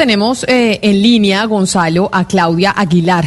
Tenemos 0.00 0.44
eh, 0.46 0.78
en 0.82 1.02
línea, 1.02 1.44
Gonzalo, 1.46 2.08
a 2.12 2.28
Claudia 2.28 2.70
Aguilar, 2.70 3.24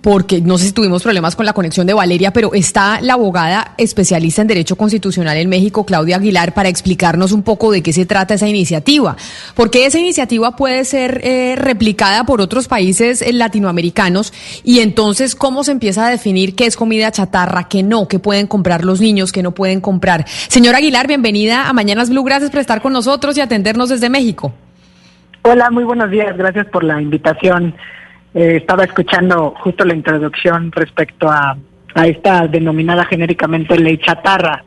porque 0.00 0.40
no 0.40 0.56
sé 0.56 0.64
si 0.64 0.72
tuvimos 0.72 1.02
problemas 1.02 1.36
con 1.36 1.44
la 1.44 1.52
conexión 1.52 1.86
de 1.86 1.92
Valeria, 1.92 2.32
pero 2.32 2.54
está 2.54 3.02
la 3.02 3.12
abogada 3.12 3.74
especialista 3.76 4.40
en 4.40 4.48
Derecho 4.48 4.74
Constitucional 4.76 5.36
en 5.36 5.50
México, 5.50 5.84
Claudia 5.84 6.16
Aguilar, 6.16 6.54
para 6.54 6.70
explicarnos 6.70 7.32
un 7.32 7.42
poco 7.42 7.70
de 7.70 7.82
qué 7.82 7.92
se 7.92 8.06
trata 8.06 8.32
esa 8.32 8.48
iniciativa. 8.48 9.18
Porque 9.54 9.84
esa 9.84 9.98
iniciativa 9.98 10.56
puede 10.56 10.86
ser 10.86 11.20
eh, 11.24 11.56
replicada 11.58 12.24
por 12.24 12.40
otros 12.40 12.68
países 12.68 13.20
eh, 13.20 13.30
latinoamericanos 13.34 14.32
y 14.64 14.78
entonces 14.78 15.34
cómo 15.34 15.62
se 15.62 15.72
empieza 15.72 16.06
a 16.06 16.10
definir 16.10 16.54
qué 16.54 16.64
es 16.64 16.76
comida 16.76 17.12
chatarra, 17.12 17.68
qué 17.68 17.82
no, 17.82 18.08
qué 18.08 18.18
pueden 18.18 18.46
comprar 18.46 18.82
los 18.82 18.98
niños, 18.98 19.30
qué 19.30 19.42
no 19.42 19.52
pueden 19.52 19.82
comprar. 19.82 20.24
Señora 20.48 20.78
Aguilar, 20.78 21.06
bienvenida 21.06 21.68
a 21.68 21.74
Mañanas 21.74 22.08
Blue. 22.08 22.24
Gracias 22.24 22.50
por 22.50 22.60
estar 22.60 22.80
con 22.80 22.94
nosotros 22.94 23.36
y 23.36 23.42
atendernos 23.42 23.90
desde 23.90 24.08
México. 24.08 24.54
Hola, 25.46 25.70
muy 25.70 25.84
buenos 25.84 26.10
días. 26.10 26.34
Gracias 26.38 26.64
por 26.68 26.82
la 26.84 27.02
invitación. 27.02 27.74
Eh, 28.32 28.56
estaba 28.56 28.84
escuchando 28.84 29.54
justo 29.58 29.84
la 29.84 29.92
introducción 29.92 30.72
respecto 30.72 31.28
a, 31.28 31.58
esta 31.96 32.48
denominada 32.48 33.04
genéricamente 33.04 33.78
ley 33.78 33.98
chatarra. 33.98 34.64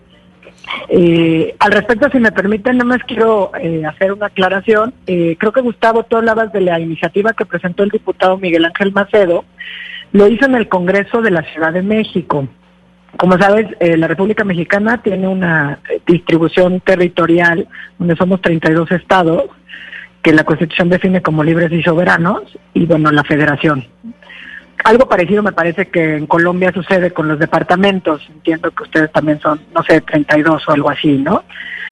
Eh, 0.87 1.55
al 1.57 1.71
respecto, 1.71 2.11
si 2.11 2.19
me 2.19 2.31
permiten, 2.31 2.77
no 2.77 2.85
más 2.85 2.99
quiero 3.07 3.51
eh, 3.59 3.83
hacer 3.87 4.13
una 4.13 4.27
aclaración. 4.27 4.93
Eh, 5.07 5.35
creo 5.39 5.51
que 5.51 5.61
Gustavo, 5.61 6.03
tú 6.03 6.15
hablabas 6.15 6.53
de 6.53 6.61
la 6.61 6.79
iniciativa 6.79 7.33
que 7.33 7.47
presentó 7.47 7.81
el 7.81 7.89
diputado 7.89 8.37
Miguel 8.37 8.65
Ángel 8.65 8.91
Macedo. 8.91 9.45
Lo 10.11 10.27
hizo 10.27 10.45
en 10.45 10.53
el 10.53 10.69
Congreso 10.69 11.23
de 11.23 11.31
la 11.31 11.41
Ciudad 11.41 11.73
de 11.73 11.81
México. 11.81 12.47
Como 13.17 13.35
sabes, 13.39 13.65
eh, 13.79 13.97
la 13.97 14.07
República 14.07 14.43
Mexicana 14.43 15.01
tiene 15.01 15.27
una 15.27 15.79
distribución 16.05 16.81
territorial 16.81 17.67
donde 17.97 18.15
somos 18.15 18.41
32 18.41 18.91
estados 18.91 19.45
que 20.21 20.33
la 20.33 20.43
Constitución 20.43 20.89
define 20.89 21.21
como 21.21 21.43
libres 21.43 21.71
y 21.71 21.83
soberanos, 21.83 22.57
y 22.73 22.85
bueno, 22.85 23.11
la 23.11 23.23
federación. 23.23 23.85
Algo 24.83 25.09
parecido 25.09 25.43
me 25.43 25.51
parece 25.51 25.87
que 25.87 26.15
en 26.17 26.27
Colombia 26.27 26.71
sucede 26.71 27.11
con 27.11 27.27
los 27.27 27.39
departamentos. 27.39 28.21
Entiendo 28.29 28.71
que 28.71 28.83
ustedes 28.83 29.11
también 29.11 29.39
son, 29.39 29.59
no 29.73 29.83
sé, 29.83 30.01
32 30.01 30.67
o 30.67 30.71
algo 30.71 30.89
así, 30.89 31.17
¿no? 31.17 31.43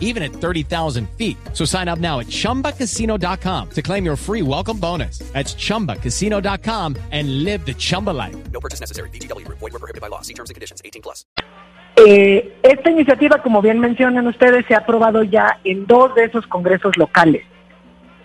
even 0.00 0.22
at 0.24 0.32
30,000 0.32 1.08
feet. 1.16 1.36
So 1.52 1.64
sign 1.64 1.86
up 1.86 2.00
now 2.00 2.18
at 2.18 2.26
chumbacasino.com 2.26 3.68
to 3.70 3.82
claim 3.82 4.04
your 4.04 4.16
free 4.16 4.42
welcome 4.42 4.78
bonus. 4.78 5.20
That's 5.32 5.54
chumbacasino.com 5.54 6.96
and 7.12 7.44
live 7.44 7.64
the 7.64 7.74
Chumba 7.74 8.10
life. 8.10 8.36
No 8.50 8.58
purchase 8.58 8.80
necessary. 8.80 9.08
VGW 9.10 9.46
Group. 9.46 9.58
Void 9.60 9.72
were 9.72 9.78
prohibited 9.78 10.00
by 10.00 10.08
law. 10.08 10.22
See 10.22 10.34
terms 10.34 10.50
and 10.50 10.56
conditions. 10.56 10.82
18 10.84 11.02
plus. 11.02 11.24
Eh, 11.96 12.58
esta 12.62 12.90
iniciativa, 12.90 13.42
como 13.42 13.60
bien 13.60 13.78
mencionan 13.78 14.26
ustedes, 14.26 14.64
se 14.66 14.74
ha 14.74 14.78
aprobado 14.78 15.22
ya 15.22 15.58
en 15.64 15.86
dos 15.86 16.14
de 16.14 16.24
esos 16.24 16.46
congresos 16.46 16.96
locales. 16.96 17.44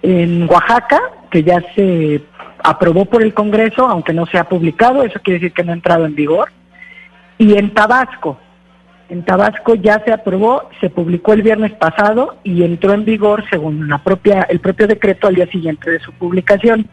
En 0.01 0.49
Oaxaca, 0.49 1.01
que 1.31 1.43
ya 1.43 1.61
se 1.75 2.23
aprobó 2.63 3.05
por 3.05 3.21
el 3.21 3.33
Congreso, 3.33 3.87
aunque 3.87 4.13
no 4.13 4.25
se 4.27 4.37
ha 4.37 4.47
publicado, 4.47 5.03
eso 5.03 5.19
quiere 5.21 5.39
decir 5.39 5.53
que 5.53 5.63
no 5.63 5.71
ha 5.71 5.75
entrado 5.75 6.05
en 6.05 6.15
vigor. 6.15 6.51
Y 7.37 7.57
en 7.57 7.73
Tabasco, 7.73 8.39
en 9.09 9.23
Tabasco 9.23 9.75
ya 9.75 10.01
se 10.03 10.11
aprobó, 10.11 10.69
se 10.81 10.89
publicó 10.89 11.33
el 11.33 11.43
viernes 11.43 11.73
pasado 11.73 12.37
y 12.43 12.63
entró 12.63 12.93
en 12.93 13.05
vigor 13.05 13.43
según 13.49 13.87
la 13.87 14.03
propia, 14.03 14.47
el 14.49 14.59
propio 14.59 14.87
decreto 14.87 15.27
al 15.27 15.35
día 15.35 15.47
siguiente 15.47 15.91
de 15.91 15.99
su 15.99 16.11
publicación. 16.13 16.89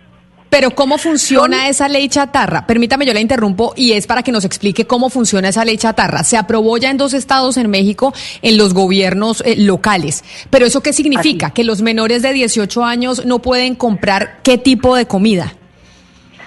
Pero 0.50 0.73
¿cómo 0.73 0.99
funciona 0.99 1.69
esa 1.69 1.89
ley 1.89 2.11
chatarra? 2.11 2.67
Permítame, 2.67 3.06
yo 3.06 3.15
la 3.15 3.21
interrumpo 3.21 3.73
y 3.75 3.93
es 3.93 4.06
para 4.06 4.23
que 4.23 4.31
nos 4.31 4.45
explique 4.45 4.87
cómo 4.87 5.09
funciona 5.09 5.49
esa 5.49 5.65
ley 5.65 5.78
chatarra. 5.78 6.25
Se 6.25 6.37
aprobó 6.37 6.77
ya 6.77 6.91
en 6.91 6.99
dos 6.99 7.15
estados 7.15 7.56
en 7.56 7.71
México, 7.71 8.12
en 8.43 8.59
los 8.59 8.75
gobiernos 8.75 9.43
eh, 9.47 9.55
locales. 9.56 10.23
Pero 10.50 10.67
¿eso 10.67 10.83
qué 10.83 10.93
significa? 10.93 11.47
Así. 11.47 11.55
Que 11.55 11.65
los 11.65 11.81
menores 11.81 12.21
de 12.21 12.34
18 12.34 12.84
años 12.84 13.25
no 13.25 13.39
pueden 13.39 13.75
comprar 13.75 14.41
qué 14.43 14.59
tipo 14.59 14.94
de 14.94 15.06
comida. 15.06 15.55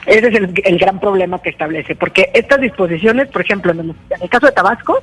Ese 0.06 0.28
es 0.28 0.36
el, 0.36 0.54
el 0.64 0.78
gran 0.78 1.00
problema 1.00 1.42
que 1.42 1.50
establece, 1.50 1.96
porque 1.96 2.30
estas 2.36 2.62
disposiciones, 2.62 3.28
por 3.30 3.42
ejemplo, 3.42 3.72
en 3.72 3.80
el, 3.80 3.90
en 3.90 4.22
el 4.22 4.30
caso 4.30 4.46
de 4.46 4.52
Tabasco, 4.52 5.02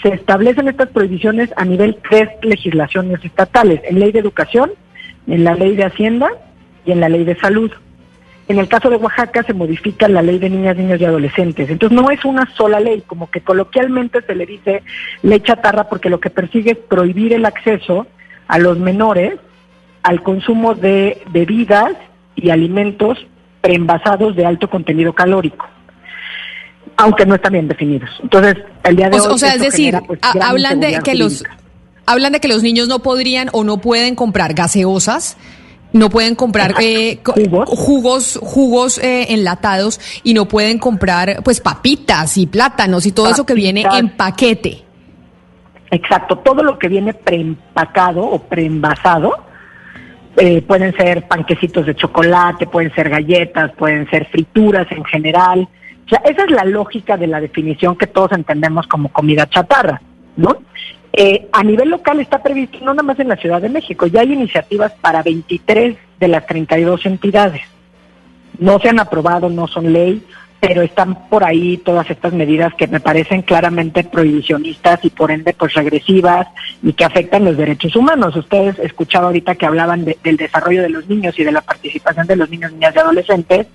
se 0.00 0.08
establecen 0.08 0.68
estas 0.68 0.88
prohibiciones 0.88 1.50
a 1.56 1.64
nivel 1.64 1.98
tres 2.08 2.28
legislaciones 2.42 3.24
estatales, 3.24 3.80
en 3.84 3.98
ley 3.98 4.12
de 4.12 4.20
educación, 4.20 4.72
en 5.26 5.44
la 5.44 5.54
ley 5.54 5.76
de 5.76 5.84
hacienda 5.84 6.28
y 6.84 6.92
en 6.92 7.00
la 7.00 7.08
ley 7.08 7.24
de 7.24 7.36
salud. 7.36 7.70
En 8.48 8.58
el 8.58 8.68
caso 8.68 8.90
de 8.90 8.96
Oaxaca 8.96 9.42
se 9.44 9.54
modifica 9.54 10.08
la 10.08 10.22
ley 10.22 10.38
de 10.38 10.50
niñas, 10.50 10.76
niños 10.76 11.00
y 11.00 11.04
adolescentes. 11.04 11.70
Entonces 11.70 11.96
no 11.96 12.10
es 12.10 12.24
una 12.24 12.46
sola 12.54 12.80
ley, 12.80 13.02
como 13.06 13.30
que 13.30 13.40
coloquialmente 13.40 14.20
se 14.22 14.34
le 14.34 14.46
dice 14.46 14.82
ley 15.22 15.40
chatarra 15.40 15.88
porque 15.88 16.10
lo 16.10 16.20
que 16.20 16.30
persigue 16.30 16.72
es 16.72 16.78
prohibir 16.78 17.32
el 17.32 17.44
acceso 17.44 18.06
a 18.48 18.58
los 18.58 18.78
menores 18.78 19.34
al 20.02 20.22
consumo 20.22 20.74
de 20.74 21.22
bebidas 21.30 21.92
y 22.34 22.50
alimentos 22.50 23.24
preenvasados 23.60 24.34
de 24.34 24.44
alto 24.44 24.68
contenido 24.68 25.12
calórico, 25.12 25.66
aunque 27.02 27.26
no 27.26 27.34
están 27.34 27.52
bien 27.52 27.68
definidos. 27.68 28.10
Entonces, 28.22 28.56
el 28.84 28.96
día 28.96 29.10
de 29.10 29.18
O, 29.20 29.24
hoy 29.24 29.32
o 29.34 29.38
sea, 29.38 29.54
es 29.54 29.60
decir, 29.60 29.86
genera, 29.94 30.00
pues, 30.06 30.20
a- 30.22 30.48
hablan 30.48 30.80
de 30.80 31.00
que 31.04 31.14
los 31.14 31.38
jurídica. 31.38 31.56
hablan 32.06 32.32
de 32.32 32.40
que 32.40 32.48
los 32.48 32.62
niños 32.62 32.88
no 32.88 33.00
podrían 33.00 33.48
o 33.52 33.64
no 33.64 33.78
pueden 33.78 34.14
comprar 34.14 34.54
gaseosas, 34.54 35.36
no 35.92 36.08
pueden 36.08 36.34
comprar 36.34 36.74
eh, 36.80 37.18
Jugos. 37.22 37.68
jugos, 37.68 38.38
jugos 38.42 38.98
eh, 38.98 39.26
enlatados 39.34 40.00
y 40.22 40.32
no 40.32 40.46
pueden 40.48 40.78
comprar 40.78 41.42
pues 41.44 41.60
papitas 41.60 42.38
y 42.38 42.46
plátanos 42.46 43.04
y 43.04 43.12
todo 43.12 43.28
eso 43.28 43.44
que 43.44 43.52
viene 43.54 43.84
en 43.92 44.08
paquete. 44.16 44.82
Exacto, 45.90 46.38
todo 46.38 46.62
lo 46.62 46.78
que 46.78 46.88
viene 46.88 47.12
preempacado 47.12 48.22
o 48.22 48.38
preenvasado, 48.38 49.32
eh, 50.38 50.62
pueden 50.62 50.96
ser 50.96 51.28
panquecitos 51.28 51.84
de 51.84 51.94
chocolate, 51.94 52.66
pueden 52.66 52.94
ser 52.94 53.10
galletas, 53.10 53.72
pueden 53.76 54.08
ser 54.08 54.26
frituras 54.30 54.86
en 54.90 55.04
general. 55.04 55.68
O 56.06 56.08
sea, 56.08 56.20
esa 56.24 56.44
es 56.44 56.50
la 56.50 56.64
lógica 56.64 57.16
de 57.16 57.26
la 57.26 57.40
definición 57.40 57.96
que 57.96 58.06
todos 58.06 58.32
entendemos 58.32 58.86
como 58.86 59.10
comida 59.10 59.48
chatarra, 59.48 60.00
¿no? 60.36 60.58
Eh, 61.12 61.48
a 61.52 61.62
nivel 61.62 61.90
local 61.90 62.20
está 62.20 62.42
previsto, 62.42 62.78
no 62.80 62.94
nada 62.94 63.02
más 63.02 63.18
en 63.20 63.28
la 63.28 63.36
Ciudad 63.36 63.60
de 63.60 63.68
México, 63.68 64.06
ya 64.06 64.20
hay 64.20 64.32
iniciativas 64.32 64.92
para 65.00 65.22
23 65.22 65.96
de 66.18 66.28
las 66.28 66.46
32 66.46 67.04
entidades. 67.06 67.62
No 68.58 68.78
se 68.78 68.88
han 68.88 68.98
aprobado, 68.98 69.50
no 69.50 69.66
son 69.68 69.92
ley, 69.92 70.24
pero 70.64 70.80
están 70.82 71.28
por 71.28 71.42
ahí 71.42 71.76
todas 71.78 72.08
estas 72.08 72.32
medidas 72.32 72.72
que 72.74 72.86
me 72.86 73.00
parecen 73.00 73.42
claramente 73.42 74.04
prohibicionistas 74.04 75.04
y 75.04 75.10
por 75.10 75.32
ende 75.32 75.54
pues 75.54 75.74
regresivas 75.74 76.46
y 76.84 76.92
que 76.92 77.04
afectan 77.04 77.44
los 77.44 77.56
derechos 77.56 77.96
humanos. 77.96 78.36
Ustedes 78.36 78.78
escuchaban 78.78 79.26
ahorita 79.26 79.56
que 79.56 79.66
hablaban 79.66 80.04
de- 80.04 80.16
del 80.22 80.36
desarrollo 80.36 80.82
de 80.82 80.88
los 80.90 81.08
niños 81.08 81.36
y 81.36 81.42
de 81.42 81.50
la 81.50 81.62
participación 81.62 82.28
de 82.28 82.36
los 82.36 82.48
niños, 82.48 82.70
niñas 82.72 82.94
y 82.94 82.98
adolescentes 83.00 83.66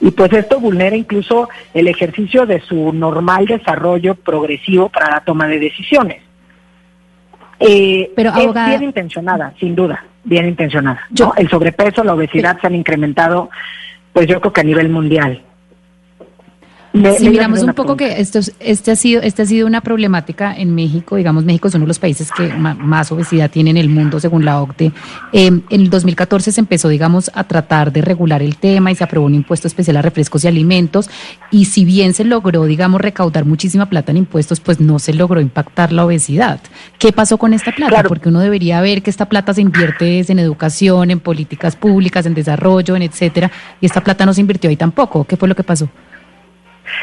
y 0.00 0.12
pues 0.12 0.32
esto 0.34 0.60
vulnera 0.60 0.94
incluso 0.94 1.48
el 1.74 1.88
ejercicio 1.88 2.46
de 2.46 2.60
su 2.60 2.92
normal 2.92 3.46
desarrollo 3.46 4.14
progresivo 4.14 4.88
para 4.88 5.10
la 5.10 5.20
toma 5.22 5.48
de 5.48 5.58
decisiones. 5.58 6.22
Eh, 7.58 8.12
Pero, 8.14 8.30
es 8.36 8.54
bien 8.68 8.82
intencionada, 8.84 9.52
sin 9.58 9.74
duda, 9.74 10.04
bien 10.22 10.46
intencionada. 10.46 11.00
¿no? 11.10 11.16
Yo- 11.16 11.32
El 11.36 11.48
sobrepeso, 11.48 12.04
la 12.04 12.14
obesidad 12.14 12.56
se 12.60 12.68
han 12.68 12.76
incrementado, 12.76 13.50
pues 14.12 14.28
yo 14.28 14.40
creo 14.40 14.52
que 14.52 14.60
a 14.60 14.64
nivel 14.64 14.90
mundial. 14.90 15.42
Me- 16.96 17.18
me 17.20 17.30
miramos 17.30 17.60
un 17.62 17.74
poco 17.74 17.96
pregunta. 17.96 18.14
que 18.16 18.20
esto, 18.22 18.38
es- 18.38 18.54
este 18.60 18.90
ha 18.90 18.96
sido, 18.96 19.22
este 19.22 19.42
ha 19.42 19.46
sido 19.46 19.66
una 19.66 19.80
problemática 19.80 20.54
en 20.56 20.74
México. 20.74 21.16
Digamos, 21.16 21.44
México 21.44 21.68
es 21.68 21.74
uno 21.74 21.84
de 21.84 21.88
los 21.88 21.98
países 21.98 22.30
que 22.32 22.48
más 22.54 23.12
obesidad 23.12 23.50
tiene 23.50 23.70
en 23.70 23.76
el 23.76 23.88
mundo, 23.88 24.18
según 24.20 24.44
la 24.44 24.60
OCDE. 24.62 24.92
Eh, 25.32 25.46
en 25.46 25.64
el 25.70 25.90
2014 25.90 26.52
se 26.52 26.60
empezó, 26.60 26.88
digamos, 26.88 27.30
a 27.34 27.44
tratar 27.44 27.92
de 27.92 28.00
regular 28.02 28.42
el 28.42 28.56
tema 28.56 28.90
y 28.90 28.94
se 28.94 29.04
aprobó 29.04 29.26
un 29.26 29.34
impuesto 29.34 29.68
especial 29.68 29.96
a 29.98 30.02
refrescos 30.02 30.44
y 30.44 30.48
alimentos. 30.48 31.10
Y 31.50 31.66
si 31.66 31.84
bien 31.84 32.14
se 32.14 32.24
logró, 32.24 32.64
digamos, 32.64 33.00
recaudar 33.00 33.44
muchísima 33.44 33.86
plata 33.86 34.10
en 34.12 34.18
impuestos, 34.18 34.60
pues 34.60 34.80
no 34.80 34.98
se 34.98 35.12
logró 35.12 35.40
impactar 35.40 35.92
la 35.92 36.04
obesidad. 36.06 36.60
¿Qué 36.98 37.12
pasó 37.12 37.36
con 37.38 37.52
esta 37.52 37.72
plata? 37.72 37.90
Claro. 37.90 38.08
Porque 38.08 38.28
uno 38.28 38.40
debería 38.40 38.80
ver 38.80 39.02
que 39.02 39.10
esta 39.10 39.28
plata 39.28 39.52
se 39.54 39.60
invierte 39.60 40.24
en 40.28 40.38
educación, 40.38 41.10
en 41.10 41.20
políticas 41.20 41.76
públicas, 41.76 42.24
en 42.26 42.34
desarrollo, 42.34 42.96
en 42.96 43.02
etcétera. 43.02 43.50
Y 43.80 43.86
esta 43.86 44.02
plata 44.02 44.24
no 44.24 44.32
se 44.32 44.40
invirtió 44.40 44.70
ahí 44.70 44.76
tampoco. 44.76 45.24
¿Qué 45.24 45.36
fue 45.36 45.48
lo 45.48 45.54
que 45.54 45.62
pasó? 45.62 45.88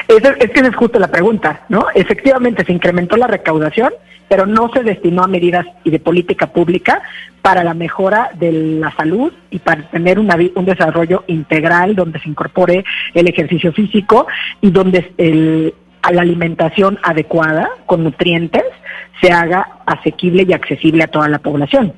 Esa- 0.08 0.32
es 0.40 0.50
que 0.52 0.60
esa 0.60 0.70
es 0.70 0.76
justo 0.76 1.00
la 1.00 1.10
pregunta, 1.10 1.62
¿no? 1.70 1.86
Efectivamente 1.94 2.66
se 2.66 2.72
incrementó 2.74 3.18
la 3.18 3.28
recaudación, 3.28 3.92
pero 4.28 4.46
no 4.46 4.70
se 4.74 4.84
destinó 4.84 5.24
a 5.24 5.28
medidas 5.28 5.66
y 5.84 5.92
de 5.92 6.00
política 6.00 6.48
pública 6.48 7.02
para 7.42 7.64
la 7.64 7.74
mejora 7.74 8.30
de 8.36 8.52
la 8.52 8.92
salud 8.96 9.32
y 9.52 9.60
para 9.60 9.84
tener 9.90 10.18
una 10.18 10.38
un 10.56 10.66
desarrollo 10.66 11.24
integral 11.28 11.96
donde 11.96 12.20
se 12.20 12.30
incorpore 12.30 12.84
el 13.14 13.28
ejercicio 13.28 13.74
físico 13.74 14.28
y 14.62 14.72
donde 14.72 15.12
el- 15.18 15.74
la 16.12 16.22
alimentación 16.22 17.00
adecuada 17.04 17.70
con 17.86 18.04
nutrientes 18.04 18.64
se 19.22 19.32
haga 19.32 19.68
asequible 19.86 20.46
y 20.48 20.54
accesible 20.54 21.04
a 21.04 21.08
toda 21.08 21.30
la 21.30 21.40
población. 21.40 21.94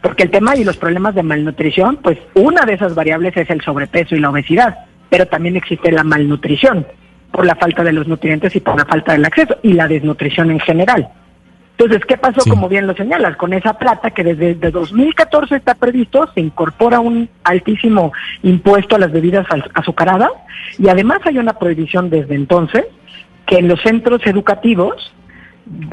Porque 0.00 0.22
el 0.24 0.30
tema 0.30 0.56
y 0.56 0.64
los 0.64 0.76
problemas 0.78 1.14
de 1.14 1.22
malnutrición, 1.22 1.96
pues 2.02 2.18
una 2.34 2.64
de 2.64 2.74
esas 2.74 2.94
variables 2.94 3.36
es 3.36 3.48
el 3.50 3.60
sobrepeso 3.60 4.16
y 4.16 4.20
la 4.20 4.30
obesidad, 4.30 4.76
pero 5.10 5.26
también 5.26 5.56
existe 5.56 5.92
la 5.92 6.02
malnutrición 6.02 6.86
por 7.32 7.44
la 7.46 7.54
falta 7.56 7.82
de 7.82 7.92
los 7.92 8.06
nutrientes 8.06 8.54
y 8.54 8.60
por 8.60 8.76
la 8.78 8.84
falta 8.84 9.12
del 9.12 9.24
acceso 9.24 9.56
y 9.62 9.72
la 9.72 9.88
desnutrición 9.88 10.50
en 10.50 10.60
general. 10.60 11.08
Entonces, 11.78 12.04
¿qué 12.06 12.16
pasó? 12.18 12.40
Sí. 12.42 12.50
Como 12.50 12.68
bien 12.68 12.86
lo 12.86 12.94
señalas, 12.94 13.36
con 13.36 13.52
esa 13.54 13.72
plata 13.78 14.10
que 14.10 14.22
desde, 14.22 14.54
desde 14.54 14.70
2014 14.70 15.56
está 15.56 15.74
previsto, 15.74 16.28
se 16.34 16.40
incorpora 16.40 17.00
un 17.00 17.28
altísimo 17.44 18.12
impuesto 18.42 18.94
a 18.96 18.98
las 18.98 19.10
bebidas 19.10 19.46
az- 19.50 19.68
azucaradas 19.74 20.30
y 20.78 20.88
además 20.88 21.20
hay 21.24 21.38
una 21.38 21.54
prohibición 21.54 22.10
desde 22.10 22.34
entonces 22.34 22.84
que 23.46 23.56
en 23.58 23.68
los 23.68 23.80
centros 23.82 24.20
educativos 24.26 25.12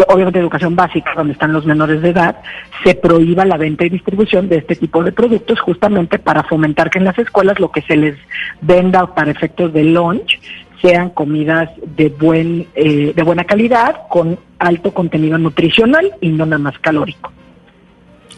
obviamente 0.07 0.39
educación 0.39 0.75
básica, 0.75 1.13
donde 1.15 1.33
están 1.33 1.53
los 1.53 1.65
menores 1.65 2.01
de 2.01 2.09
edad, 2.09 2.38
se 2.83 2.95
prohíba 2.95 3.45
la 3.45 3.56
venta 3.56 3.85
y 3.85 3.89
distribución 3.89 4.50
de 4.50 4.57
este 4.57 4.75
tipo 4.75 5.03
de 5.03 5.12
productos 5.12 5.59
justamente 5.62 6.18
para 6.18 6.44
fomentar 6.44 6.89
que 6.89 6.97
en 6.97 7.06
las 7.06 7.18
escuelas 7.19 7.59
lo 7.59 7.71
que 7.71 7.81
se 7.83 7.95
les 7.95 8.18
venda 8.62 9.13
para 9.13 9.30
efectos 9.31 9.71
de 9.71 9.83
lunch 9.83 10.39
sean 10.81 11.09
comidas 11.09 11.69
de 11.97 12.09
buen 12.09 12.67
eh, 12.75 13.13
de 13.15 13.23
buena 13.23 13.43
calidad 13.43 14.01
con 14.09 14.39
alto 14.59 14.93
contenido 14.93 15.37
nutricional 15.37 16.11
y 16.21 16.29
no 16.29 16.45
nada 16.45 16.59
más 16.59 16.79
calórico. 16.79 17.31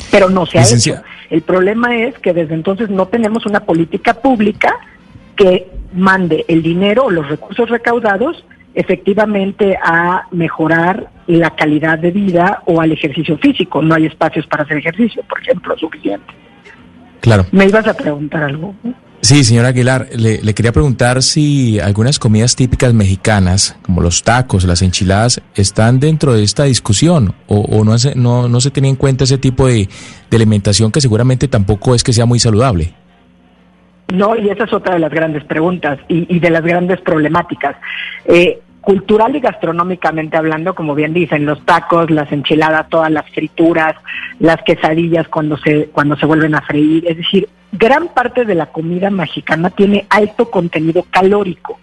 Pero 0.10 0.30
no 0.30 0.46
se 0.46 0.58
ha 0.58 0.62
Licencia- 0.62 0.96
hecho. 0.96 1.04
El 1.30 1.42
problema 1.44 1.96
es 1.98 2.18
que 2.20 2.34
desde 2.34 2.56
entonces 2.56 2.90
no 2.90 3.08
tenemos 3.08 3.46
una 3.46 3.62
política 3.62 4.16
pública 4.16 4.76
que 5.36 5.70
mande 5.94 6.44
el 6.48 6.62
dinero 6.62 7.06
o 7.06 7.10
los 7.12 7.28
recursos 7.30 7.70
recaudados 7.70 8.44
efectivamente 8.74 9.78
a 9.84 10.28
mejorar 10.32 11.10
la 11.28 11.52
calidad 11.52 12.00
de 12.00 12.12
vida 12.12 12.64
o 12.66 12.82
al 12.82 12.92
ejercicio 12.92 13.38
físico. 13.38 13.82
No 13.82 13.96
hay 13.96 14.06
espacios 14.08 14.46
para 14.48 14.64
hacer 14.64 14.78
ejercicio, 14.78 15.24
por 15.28 15.40
ejemplo, 15.42 15.78
suficiente. 15.78 16.34
Claro. 17.22 17.46
Me 17.52 17.66
ibas 17.66 17.88
a 17.88 17.94
preguntar 17.94 18.44
algo. 18.44 18.74
Sí, 19.22 19.44
señor 19.44 19.66
Aguilar, 19.66 20.08
le, 20.18 20.40
quería 20.56 20.72
preguntar 20.72 21.22
si 21.22 21.80
algunas 21.80 22.18
comidas 22.18 22.56
típicas 22.56 22.92
mexicanas, 22.94 23.78
como 23.84 24.02
los 24.02 24.24
tacos, 24.24 24.64
las 24.64 24.82
enchiladas, 24.82 25.42
están 25.56 26.00
dentro 26.00 26.34
de 26.34 26.44
esta 26.44 26.64
discusión 26.64 27.36
o, 27.48 27.84
no, 27.86 27.98
se, 28.00 28.16
no, 28.16 28.50
no 28.50 28.60
se 28.60 28.72
tiene 28.72 28.90
en 28.90 28.96
cuenta 28.96 29.26
ese 29.26 29.38
tipo 29.38 29.68
de, 29.68 29.88
de 30.30 30.38
alimentación 30.38 30.92
que 30.92 31.02
seguramente 31.02 31.48
tampoco 31.48 31.94
es 31.94 32.04
que 32.04 32.14
sea 32.14 32.26
muy 32.26 32.40
saludable. 32.40 32.94
No, 34.12 34.36
y 34.36 34.50
esa 34.50 34.64
es 34.64 34.74
otra 34.74 34.96
de 34.96 35.00
las 35.00 35.12
grandes 35.12 35.44
preguntas 35.44 36.00
y, 36.08 36.36
y 36.36 36.40
de 36.40 36.50
las 36.50 36.64
grandes 36.64 37.00
problemáticas. 37.02 37.76
Eh, 38.26 38.60
cultural 38.82 39.36
y 39.36 39.40
gastronómicamente 39.40 40.36
hablando, 40.36 40.74
como 40.74 40.96
bien 40.96 41.14
dicen, 41.14 41.46
los 41.46 41.64
tacos, 41.66 42.10
las 42.10 42.32
enchiladas, 42.32 42.90
todas 42.90 43.12
las 43.12 43.30
frituras, 43.30 43.96
las 44.40 44.62
quesadillas 44.64 45.28
cuando 45.28 45.58
se 45.58 45.86
cuando 45.94 46.18
se 46.18 46.26
vuelven 46.26 46.56
a 46.56 46.62
freír, 46.62 47.08
es 47.08 47.18
decir, 47.18 47.48
gran 47.72 48.10
parte 48.10 48.46
de 48.46 48.56
la 48.56 48.68
comida 48.68 49.10
mexicana 49.10 49.70
tiene 49.70 50.06
alto 50.10 50.50
contenido 50.50 51.06
calórico. 51.10 51.80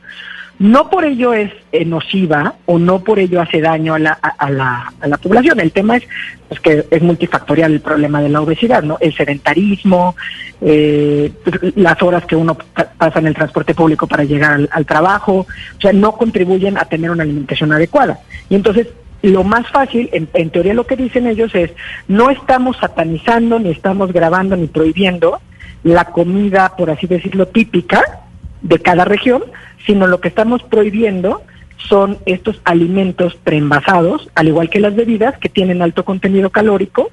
No 0.60 0.90
por 0.90 1.04
ello 1.04 1.34
es 1.34 1.52
eh, 1.70 1.84
nociva 1.84 2.54
o 2.66 2.80
no 2.80 2.98
por 3.04 3.20
ello 3.20 3.40
hace 3.40 3.60
daño 3.60 3.94
a 3.94 3.98
la, 4.00 4.10
a, 4.10 4.50
la, 4.50 4.92
a 5.00 5.06
la 5.06 5.16
población. 5.16 5.60
El 5.60 5.70
tema 5.70 5.98
es 5.98 6.08
pues, 6.48 6.58
que 6.60 6.84
es 6.90 7.00
multifactorial 7.00 7.72
el 7.72 7.80
problema 7.80 8.20
de 8.20 8.28
la 8.28 8.40
obesidad, 8.40 8.82
¿no? 8.82 8.96
El 9.00 9.14
sedentarismo, 9.14 10.16
eh, 10.60 11.30
pues, 11.44 11.76
las 11.76 12.02
horas 12.02 12.24
que 12.26 12.34
uno 12.34 12.56
pa- 12.56 12.90
pasa 12.98 13.20
en 13.20 13.28
el 13.28 13.34
transporte 13.34 13.72
público 13.72 14.08
para 14.08 14.24
llegar 14.24 14.54
al, 14.54 14.68
al 14.72 14.84
trabajo, 14.84 15.46
o 15.76 15.80
sea, 15.80 15.92
no 15.92 16.16
contribuyen 16.16 16.76
a 16.76 16.86
tener 16.86 17.12
una 17.12 17.22
alimentación 17.22 17.72
adecuada. 17.72 18.18
Y 18.50 18.56
entonces, 18.56 18.88
lo 19.22 19.44
más 19.44 19.64
fácil, 19.68 20.08
en, 20.12 20.28
en 20.34 20.50
teoría 20.50 20.74
lo 20.74 20.88
que 20.88 20.96
dicen 20.96 21.28
ellos 21.28 21.54
es, 21.54 21.70
no 22.08 22.30
estamos 22.30 22.76
satanizando, 22.78 23.60
ni 23.60 23.70
estamos 23.70 24.12
grabando, 24.12 24.56
ni 24.56 24.66
prohibiendo 24.66 25.40
la 25.82 26.06
comida, 26.06 26.74
por 26.76 26.90
así 26.90 27.06
decirlo, 27.06 27.48
típica 27.48 28.02
de 28.62 28.78
cada 28.78 29.04
región, 29.04 29.44
sino 29.86 30.06
lo 30.06 30.20
que 30.20 30.28
estamos 30.28 30.62
prohibiendo 30.62 31.42
son 31.76 32.18
estos 32.26 32.60
alimentos 32.64 33.36
preenvasados, 33.36 34.28
al 34.34 34.48
igual 34.48 34.68
que 34.68 34.80
las 34.80 34.94
bebidas, 34.94 35.38
que 35.38 35.48
tienen 35.48 35.80
alto 35.80 36.04
contenido 36.04 36.50
calórico 36.50 37.10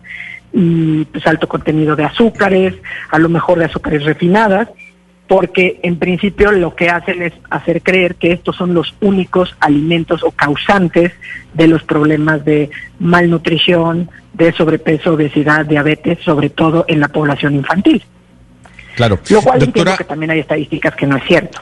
y 0.52 1.06
pues 1.06 1.26
alto 1.28 1.48
contenido 1.48 1.96
de 1.96 2.06
azúcares, 2.06 2.74
a 3.12 3.20
lo 3.20 3.30
mejor 3.30 3.60
de 3.60 3.66
azúcares 3.66 4.04
refinadas, 4.04 4.70
porque 5.28 5.80
en 5.84 5.98
principio 5.98 6.52
lo 6.52 6.76
que 6.76 6.90
hacen 6.90 7.22
es 7.22 7.34
hacer 7.50 7.82
creer 7.82 8.16
que 8.16 8.32
estos 8.32 8.56
son 8.56 8.74
los 8.74 8.96
únicos 9.02 9.56
alimentos 9.60 10.24
o 10.24 10.32
causantes 10.32 11.14
de 11.54 11.68
los 11.68 11.84
problemas 11.84 12.46
de 12.46 12.70
malnutrición, 13.00 14.10
de 14.34 14.52
sobrepeso, 14.52 15.14
obesidad, 15.14 15.66
diabetes, 15.66 16.20
sobre 16.24 16.50
todo 16.50 16.86
en 16.88 17.00
la 17.00 17.08
población 17.08 17.56
infantil. 17.56 18.04
Claro. 18.96 19.20
Lo 19.30 19.42
cual 19.42 19.62
entiendo 19.62 19.92
Doctora, 19.92 19.98
que 19.98 20.04
también 20.04 20.32
hay 20.32 20.40
estadísticas 20.40 20.96
que 20.96 21.06
no 21.06 21.18
es 21.18 21.24
cierto. 21.26 21.60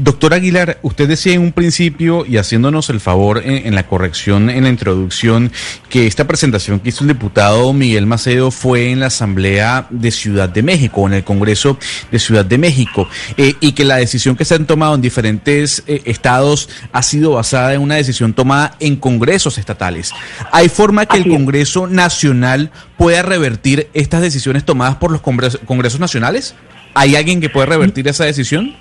Doctora 0.00 0.36
Aguilar, 0.36 0.78
usted 0.82 1.08
decía 1.08 1.34
en 1.34 1.42
un 1.42 1.52
principio 1.52 2.26
y 2.26 2.36
haciéndonos 2.36 2.90
el 2.90 3.00
favor 3.00 3.42
en, 3.44 3.66
en 3.66 3.74
la 3.74 3.86
corrección, 3.86 4.50
en 4.50 4.64
la 4.64 4.70
introducción, 4.70 5.52
que 5.88 6.06
esta 6.06 6.26
presentación 6.26 6.80
que 6.80 6.90
hizo 6.90 7.04
el 7.04 7.08
diputado 7.08 7.72
Miguel 7.72 8.06
Macedo 8.06 8.50
fue 8.50 8.90
en 8.90 9.00
la 9.00 9.06
Asamblea 9.06 9.86
de 9.90 10.10
Ciudad 10.10 10.48
de 10.48 10.62
México, 10.62 11.06
en 11.06 11.14
el 11.14 11.24
Congreso 11.24 11.78
de 12.10 12.18
Ciudad 12.18 12.44
de 12.44 12.58
México, 12.58 13.08
eh, 13.36 13.54
y 13.60 13.72
que 13.72 13.84
la 13.84 13.96
decisión 13.96 14.36
que 14.36 14.44
se 14.44 14.54
han 14.54 14.66
tomado 14.66 14.94
en 14.94 15.00
diferentes 15.00 15.82
eh, 15.86 16.02
estados 16.04 16.68
ha 16.92 17.02
sido 17.02 17.32
basada 17.32 17.74
en 17.74 17.80
una 17.80 17.96
decisión 17.96 18.32
tomada 18.32 18.74
en 18.80 18.96
congresos 18.96 19.58
estatales. 19.58 20.12
¿Hay 20.52 20.68
forma 20.68 21.06
que 21.06 21.16
el. 21.16 21.28
Congreso 21.28 21.86
Nacional 21.86 22.72
pueda 22.96 23.22
revertir 23.22 23.88
estas 23.94 24.22
decisiones 24.22 24.64
tomadas 24.64 24.96
por 24.96 25.12
los 25.12 25.20
congresos, 25.20 25.60
congresos 25.64 26.00
nacionales? 26.00 26.54
¿Hay 26.94 27.16
alguien 27.16 27.40
que 27.40 27.48
puede 27.48 27.66
revertir 27.66 28.08
esa 28.08 28.24
decisión? 28.24 28.74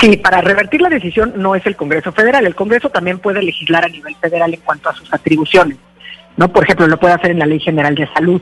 Sí, 0.00 0.16
para 0.16 0.40
revertir 0.40 0.80
la 0.80 0.88
decisión 0.88 1.34
no 1.36 1.54
es 1.54 1.64
el 1.66 1.76
Congreso 1.76 2.12
Federal. 2.12 2.46
El 2.46 2.54
Congreso 2.54 2.90
también 2.90 3.18
puede 3.18 3.42
legislar 3.42 3.84
a 3.84 3.88
nivel 3.88 4.14
federal 4.16 4.54
en 4.54 4.60
cuanto 4.60 4.88
a 4.88 4.94
sus 4.94 5.12
atribuciones. 5.12 5.76
¿no? 6.36 6.48
Por 6.52 6.64
ejemplo, 6.64 6.86
lo 6.86 6.98
puede 6.98 7.14
hacer 7.14 7.30
en 7.32 7.38
la 7.40 7.46
Ley 7.46 7.60
General 7.60 7.94
de 7.94 8.08
Salud, 8.14 8.40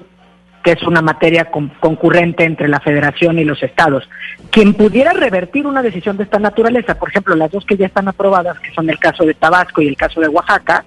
que 0.62 0.72
es 0.72 0.82
una 0.82 1.00
materia 1.02 1.46
con- 1.46 1.70
concurrente 1.80 2.44
entre 2.44 2.68
la 2.68 2.78
Federación 2.80 3.38
y 3.38 3.44
los 3.44 3.62
estados. 3.62 4.08
Quien 4.50 4.74
pudiera 4.74 5.12
revertir 5.12 5.66
una 5.66 5.82
decisión 5.82 6.16
de 6.16 6.24
esta 6.24 6.38
naturaleza, 6.38 6.98
por 6.98 7.08
ejemplo, 7.08 7.34
las 7.34 7.50
dos 7.50 7.64
que 7.64 7.76
ya 7.76 7.86
están 7.86 8.06
aprobadas, 8.08 8.58
que 8.60 8.72
son 8.72 8.88
el 8.90 8.98
caso 8.98 9.24
de 9.24 9.34
Tabasco 9.34 9.80
y 9.82 9.88
el 9.88 9.96
caso 9.96 10.20
de 10.20 10.28
Oaxaca, 10.28 10.84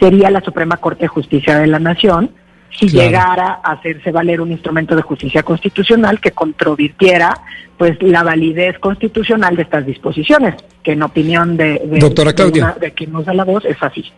sería 0.00 0.30
la 0.30 0.40
Suprema 0.40 0.76
Corte 0.76 1.02
de 1.02 1.08
Justicia 1.08 1.58
de 1.58 1.68
la 1.68 1.78
Nación, 1.78 2.32
si 2.78 2.88
Claro. 2.88 3.06
llegara 3.08 3.60
a 3.62 3.72
hacerse 3.72 4.10
valer 4.10 4.40
un 4.40 4.50
instrumento 4.52 4.96
de 4.96 5.02
justicia 5.02 5.42
constitucional 5.42 6.20
que 6.20 6.30
controvirtiera 6.32 7.34
pues 7.76 8.00
la 8.02 8.22
validez 8.22 8.78
constitucional 8.78 9.56
de 9.56 9.62
estas 9.62 9.84
disposiciones, 9.84 10.54
que 10.84 10.92
en 10.92 11.02
opinión 11.02 11.56
de, 11.56 11.82
de, 11.84 11.98
Doctora 11.98 12.30
de 12.30 12.34
Claudia. 12.36 12.64
una- 12.64 12.74
de 12.74 12.92
quien 12.92 13.12
nos 13.12 13.24
da 13.24 13.34
la 13.34 13.44
voz 13.44 13.64
es 13.64 13.76
así. 13.82 14.12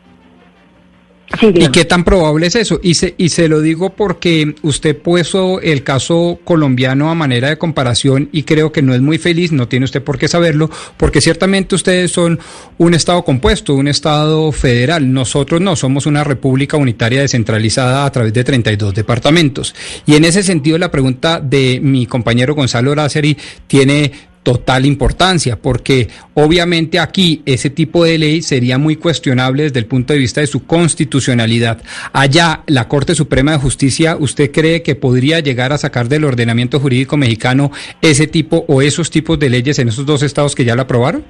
Sí, 1.39 1.53
¿Y 1.55 1.69
qué 1.69 1.85
tan 1.85 2.05
probable 2.05 2.47
es 2.47 2.55
eso? 2.55 2.81
Y 2.83 2.95
se, 2.95 3.15
y 3.17 3.29
se 3.29 3.49
lo 3.49 3.61
digo 3.61 3.91
porque 3.91 4.55
usted 4.63 4.97
puso 4.97 5.61
el 5.61 5.83
caso 5.83 6.39
colombiano 6.45 7.11
a 7.11 7.15
manera 7.15 7.49
de 7.49 7.59
comparación 7.59 8.29
y 8.33 8.45
creo 8.45 8.73
que 8.73 8.83
no 8.83 8.95
es 8.95 9.01
muy 9.01 9.19
feliz, 9.19 9.53
no 9.53 9.69
tiene 9.69 9.85
usted 9.85 10.03
por 10.03 10.19
qué 10.19 10.29
saberlo, 10.29 10.71
porque 10.97 11.21
ciertamente 11.21 11.75
ustedes 11.75 12.13
son 12.13 12.39
un 12.79 12.95
Estado 12.95 13.25
compuesto, 13.25 13.75
un 13.75 13.89
Estado 13.89 14.53
federal. 14.53 15.13
Nosotros 15.13 15.61
no, 15.61 15.77
somos 15.77 16.07
una 16.07 16.25
república 16.25 16.77
unitaria 16.77 17.21
descentralizada 17.21 18.05
a 18.05 18.13
través 18.13 18.33
de 18.33 18.45
32 18.45 18.95
departamentos. 18.95 19.75
Y 20.07 20.15
en 20.15 20.25
ese 20.25 20.43
sentido 20.43 20.79
la 20.79 20.91
pregunta 20.91 21.41
de 21.41 21.81
mi 21.83 22.07
compañero 22.07 22.55
Gonzalo 22.55 22.95
Lázari 22.95 23.37
tiene 23.67 24.13
total 24.45 24.87
importancia, 24.87 25.57
porque 25.61 26.09
obviamente 26.35 27.01
aquí 27.01 27.43
ese 27.47 27.71
tipo 27.71 28.05
de 28.05 28.19
ley 28.19 28.43
sería 28.43 28.79
muy 28.79 28.95
cuestionable 28.95 29.65
desde 29.65 29.81
el 29.81 29.87
punto 29.87 30.13
de 30.13 30.21
vista 30.21 30.41
de 30.41 30.47
su 30.47 30.65
constitucionalidad. 30.67 31.83
Allá, 32.13 32.63
la 32.67 32.87
Corte 32.87 33.17
Suprema 33.17 33.53
de 33.53 33.59
Justicia, 33.59 34.17
¿usted 34.21 34.53
cree 34.53 34.83
que 34.83 34.95
podría 34.95 35.41
llegar 35.41 35.73
a 35.73 35.79
sacar 35.79 36.09
del 36.09 36.25
ordenamiento 36.25 36.79
jurídico 36.79 37.17
mexicano 37.17 37.73
ese 38.03 38.27
tipo 38.27 38.65
o 38.69 38.83
esos 38.83 39.11
tipos 39.11 39.39
de 39.39 39.51
leyes 39.51 39.79
en 39.79 39.89
esos 39.89 40.07
dos 40.07 40.23
estados 40.23 40.55
que 40.55 40.65
ya 40.65 40.77
lo 40.77 40.83
aprobaron? 40.83 41.25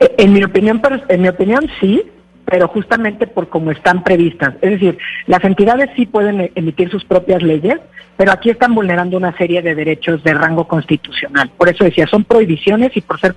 Eh, 0.00 0.10
En 0.18 0.32
mi 0.32 0.42
opinión, 0.42 0.80
en 1.08 1.22
mi 1.22 1.28
opinión 1.28 1.70
sí, 1.80 2.02
pero 2.44 2.68
justamente 2.68 3.26
por 3.26 3.48
cómo 3.48 3.70
están 3.70 4.04
previstas. 4.04 4.54
Es 4.60 4.72
decir, 4.72 4.98
las 5.26 5.44
entidades 5.44 5.90
sí 5.96 6.06
pueden 6.06 6.40
e- 6.40 6.52
emitir 6.54 6.90
sus 6.90 7.04
propias 7.04 7.42
leyes, 7.42 7.78
pero 8.16 8.32
aquí 8.32 8.50
están 8.50 8.74
vulnerando 8.74 9.16
una 9.16 9.36
serie 9.36 9.62
de 9.62 9.74
derechos 9.74 10.22
de 10.22 10.34
rango 10.34 10.68
constitucional. 10.68 11.50
Por 11.56 11.68
eso 11.68 11.84
decía, 11.84 12.06
son 12.06 12.24
prohibiciones 12.24 12.96
y 12.96 13.00
por 13.00 13.18
ser 13.18 13.34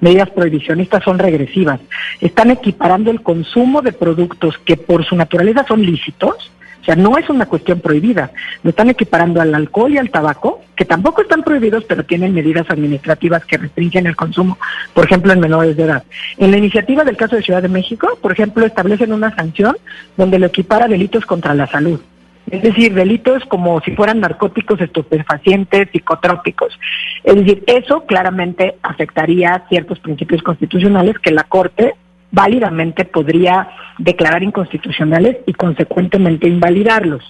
medidas 0.00 0.30
prohibicionistas 0.30 1.04
son 1.04 1.18
regresivas. 1.18 1.80
Están 2.20 2.50
equiparando 2.50 3.10
el 3.10 3.22
consumo 3.22 3.82
de 3.82 3.92
productos 3.92 4.58
que 4.58 4.76
por 4.76 5.04
su 5.04 5.14
naturaleza 5.16 5.64
son 5.68 5.82
lícitos, 5.82 6.50
o 6.86 6.94
sea, 6.94 6.94
no 6.94 7.18
es 7.18 7.28
una 7.28 7.46
cuestión 7.46 7.80
prohibida. 7.80 8.30
Lo 8.62 8.70
están 8.70 8.88
equiparando 8.88 9.40
al 9.40 9.52
alcohol 9.52 9.92
y 9.92 9.98
al 9.98 10.10
tabaco, 10.10 10.60
que 10.76 10.84
tampoco 10.84 11.22
están 11.22 11.42
prohibidos, 11.42 11.82
pero 11.82 12.04
tienen 12.04 12.32
medidas 12.32 12.70
administrativas 12.70 13.44
que 13.44 13.56
restringen 13.56 14.06
el 14.06 14.14
consumo, 14.14 14.56
por 14.94 15.04
ejemplo, 15.04 15.32
en 15.32 15.40
menores 15.40 15.76
de 15.76 15.82
edad. 15.82 16.04
En 16.38 16.52
la 16.52 16.58
iniciativa 16.58 17.02
del 17.02 17.16
caso 17.16 17.34
de 17.34 17.42
Ciudad 17.42 17.60
de 17.60 17.68
México, 17.68 18.16
por 18.22 18.30
ejemplo, 18.30 18.64
establecen 18.64 19.12
una 19.12 19.34
sanción 19.34 19.76
donde 20.16 20.38
lo 20.38 20.46
equipara 20.46 20.86
delitos 20.86 21.26
contra 21.26 21.54
la 21.54 21.66
salud. 21.66 22.00
Es 22.48 22.62
decir, 22.62 22.94
delitos 22.94 23.44
como 23.46 23.80
si 23.80 23.90
fueran 23.90 24.20
narcóticos, 24.20 24.80
estupefacientes, 24.80 25.88
psicotrópicos. 25.90 26.78
Es 27.24 27.34
decir, 27.34 27.64
eso 27.66 28.06
claramente 28.06 28.76
afectaría 28.84 29.64
ciertos 29.68 29.98
principios 29.98 30.40
constitucionales 30.44 31.18
que 31.18 31.32
la 31.32 31.42
Corte 31.42 31.96
válidamente 32.36 33.06
podría 33.06 33.66
declarar 33.98 34.42
inconstitucionales 34.42 35.38
y 35.46 35.54
consecuentemente 35.54 36.46
invalidarlos. 36.46 37.24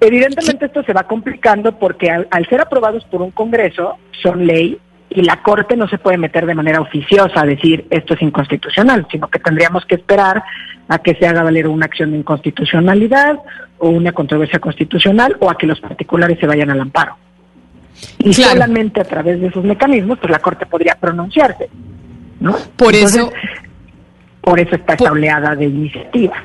Evidentemente 0.00 0.66
esto 0.66 0.82
se 0.82 0.94
va 0.94 1.02
complicando 1.04 1.78
porque 1.78 2.10
al, 2.10 2.26
al 2.30 2.46
ser 2.48 2.60
aprobados 2.62 3.04
por 3.04 3.20
un 3.20 3.30
Congreso 3.32 3.98
son 4.22 4.46
ley 4.46 4.78
y 5.10 5.22
la 5.22 5.42
Corte 5.42 5.76
no 5.76 5.88
se 5.88 5.98
puede 5.98 6.16
meter 6.18 6.46
de 6.46 6.54
manera 6.54 6.80
oficiosa 6.80 7.42
a 7.42 7.46
decir 7.46 7.86
esto 7.90 8.14
es 8.14 8.22
inconstitucional, 8.22 9.06
sino 9.10 9.28
que 9.28 9.38
tendríamos 9.38 9.84
que 9.84 9.96
esperar 9.96 10.42
a 10.88 10.98
que 10.98 11.14
se 11.14 11.26
haga 11.26 11.42
valer 11.42 11.68
una 11.68 11.84
acción 11.86 12.12
de 12.12 12.18
inconstitucionalidad 12.18 13.38
o 13.78 13.90
una 13.90 14.12
controversia 14.12 14.58
constitucional 14.58 15.36
o 15.40 15.50
a 15.50 15.58
que 15.58 15.66
los 15.66 15.80
particulares 15.80 16.38
se 16.40 16.46
vayan 16.46 16.70
al 16.70 16.80
amparo. 16.80 17.16
Y 18.18 18.34
Claro. 18.34 18.52
solamente 18.52 19.00
a 19.00 19.04
través 19.04 19.40
de 19.40 19.48
esos 19.48 19.64
mecanismos 19.64 20.18
pues 20.18 20.30
la 20.30 20.38
Corte 20.38 20.64
podría 20.66 20.94
pronunciarse. 20.98 21.68
¿no? 22.38 22.52
Por 22.76 22.94
Entonces, 22.94 23.22
eso- 23.22 23.32
por 24.46 24.60
eso 24.60 24.76
está 24.76 24.92
esta 24.92 25.10
oleada 25.10 25.56
de 25.56 25.64
iniciativas. 25.64 26.38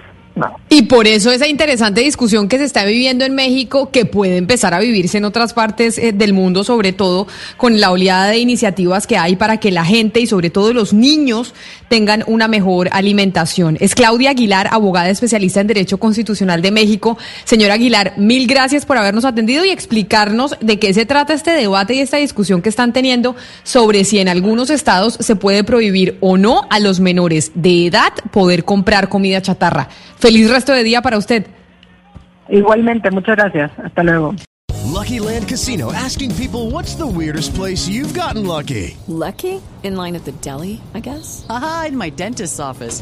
Y 0.69 0.83
por 0.83 1.05
eso 1.05 1.31
esa 1.31 1.47
interesante 1.47 2.01
discusión 2.01 2.47
que 2.47 2.57
se 2.57 2.63
está 2.63 2.85
viviendo 2.85 3.25
en 3.25 3.35
México, 3.35 3.91
que 3.91 4.05
puede 4.05 4.38
empezar 4.38 4.73
a 4.73 4.79
vivirse 4.79 5.17
en 5.17 5.25
otras 5.25 5.53
partes 5.53 5.97
eh, 5.97 6.13
del 6.13 6.33
mundo, 6.33 6.63
sobre 6.63 6.93
todo 6.93 7.27
con 7.57 7.81
la 7.81 7.91
oleada 7.91 8.27
de 8.27 8.38
iniciativas 8.38 9.05
que 9.05 9.17
hay 9.17 9.35
para 9.35 9.57
que 9.57 9.71
la 9.71 9.83
gente 9.83 10.21
y 10.21 10.27
sobre 10.27 10.50
todo 10.50 10.73
los 10.73 10.93
niños 10.93 11.53
tengan 11.89 12.23
una 12.25 12.47
mejor 12.47 12.88
alimentación. 12.93 13.77
Es 13.81 13.95
Claudia 13.95 14.29
Aguilar, 14.29 14.69
abogada 14.71 15.09
especialista 15.09 15.59
en 15.59 15.67
Derecho 15.67 15.97
Constitucional 15.97 16.61
de 16.61 16.71
México. 16.71 17.17
Señora 17.43 17.73
Aguilar, 17.73 18.13
mil 18.15 18.47
gracias 18.47 18.85
por 18.85 18.97
habernos 18.97 19.25
atendido 19.25 19.65
y 19.65 19.71
explicarnos 19.71 20.55
de 20.61 20.79
qué 20.79 20.93
se 20.93 21.05
trata 21.05 21.33
este 21.33 21.51
debate 21.51 21.95
y 21.95 22.00
esta 22.00 22.17
discusión 22.17 22.61
que 22.61 22.69
están 22.69 22.93
teniendo 22.93 23.35
sobre 23.63 24.05
si 24.05 24.19
en 24.19 24.29
algunos 24.29 24.69
estados 24.69 25.17
se 25.19 25.35
puede 25.35 25.65
prohibir 25.65 26.17
o 26.21 26.38
no 26.38 26.65
a 26.69 26.79
los 26.79 27.01
menores 27.01 27.51
de 27.55 27.88
edad 27.88 28.13
poder 28.31 28.63
comprar 28.63 29.09
comida 29.09 29.41
chatarra. 29.41 29.89
Feliz 30.21 30.51
resto 30.51 30.71
de 30.71 30.83
día 30.83 31.01
para 31.01 31.17
usted. 31.17 31.47
Igualmente, 32.47 33.09
muchas 33.09 33.35
gracias. 33.35 33.71
Hasta 33.83 34.03
luego. 34.03 34.35
Lucky 34.85 35.19
Land 35.19 35.47
Casino 35.47 35.91
asking 35.91 36.35
people 36.35 36.69
what's 36.69 36.95
the 36.95 37.07
weirdest 37.07 37.55
place 37.55 37.89
you've 37.89 38.13
gotten 38.13 38.45
lucky? 38.45 38.95
Lucky? 39.07 39.61
In 39.81 39.95
line 39.95 40.15
at 40.15 40.23
the 40.25 40.31
deli, 40.33 40.79
I 40.93 40.99
guess? 40.99 41.43
Aha, 41.49 41.85
in 41.87 41.97
my 41.97 42.11
dentist's 42.11 42.59
office. 42.59 43.01